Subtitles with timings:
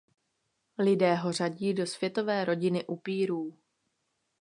[0.79, 3.53] Lidé ho řadí do světové rodiny upírů.